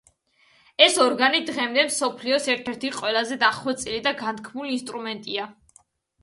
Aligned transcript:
ეს 0.85 0.95
ორგანი 1.03 1.41
დღემდე 1.49 1.83
მსოფლიოს 1.89 2.47
ერთ-ერთი 2.53 2.91
ყველაზე 3.01 3.39
დახვეწილი 3.45 4.01
და 4.09 4.15
განთქმული 4.23 4.75
ინსტრუმენტია. 4.79 5.47